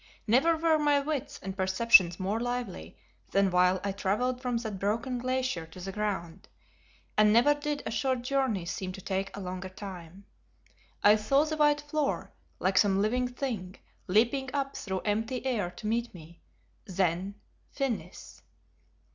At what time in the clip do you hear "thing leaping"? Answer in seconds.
13.27-14.49